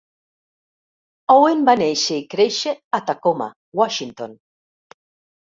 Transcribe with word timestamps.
Owen 1.33 1.61
va 1.67 1.75
néixer 1.81 2.19
i 2.21 2.25
créixer 2.33 2.73
a 2.99 3.03
Tacoma, 3.11 3.51
Washington. 3.83 4.35